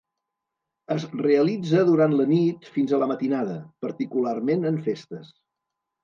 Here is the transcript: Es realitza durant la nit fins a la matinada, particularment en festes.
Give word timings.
Es 0.93 1.03
realitza 1.25 1.83
durant 1.89 2.15
la 2.19 2.25
nit 2.31 2.65
fins 2.77 2.93
a 2.93 2.99
la 3.03 3.09
matinada, 3.11 3.57
particularment 3.87 4.65
en 4.71 4.81
festes. 4.89 5.29